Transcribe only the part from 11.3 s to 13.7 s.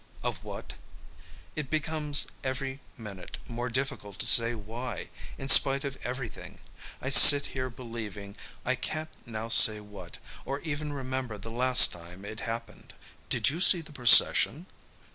the last time it happened. "Did you